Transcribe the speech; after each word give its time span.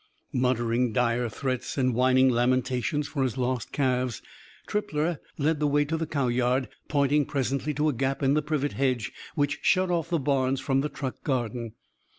Muttering 0.33 0.91
dire 0.93 1.29
threats 1.29 1.77
and 1.77 1.93
whining 1.93 2.27
lamentations 2.27 3.07
for 3.07 3.21
his 3.21 3.37
lost 3.37 3.71
calves, 3.71 4.23
Trippler 4.65 5.19
led 5.37 5.59
the 5.59 5.67
way 5.67 5.85
to 5.85 5.95
the 5.95 6.07
cow 6.07 6.27
yard; 6.27 6.69
pointing 6.87 7.23
presently 7.23 7.71
to 7.75 7.87
a 7.87 7.93
gap 7.93 8.23
in 8.23 8.33
the 8.33 8.41
privet 8.41 8.73
hedge 8.73 9.11
which 9.35 9.59
shut 9.61 9.91
off 9.91 10.09
the 10.09 10.17
barns 10.17 10.59
from 10.59 10.81
the 10.81 10.89
truck 10.89 11.23
garden. 11.23 11.73